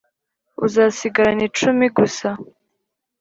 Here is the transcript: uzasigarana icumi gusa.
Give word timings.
uzasigarana 0.65 1.41
icumi 1.49 1.85
gusa. 1.97 2.27